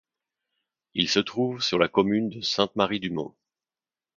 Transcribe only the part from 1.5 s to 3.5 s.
sur la commune de Sainte-Marie-du-Mont.